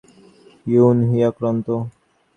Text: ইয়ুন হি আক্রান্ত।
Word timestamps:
ইয়ুন 0.65 0.97
হি 1.09 1.17
আক্রান্ত। 1.29 1.67